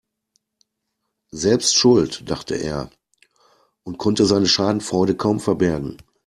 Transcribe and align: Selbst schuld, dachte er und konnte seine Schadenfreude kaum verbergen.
Selbst 1.29 1.75
schuld, 1.75 2.27
dachte 2.27 2.55
er 2.55 2.89
und 3.83 3.99
konnte 3.99 4.25
seine 4.25 4.47
Schadenfreude 4.47 5.15
kaum 5.15 5.39
verbergen. 5.39 5.97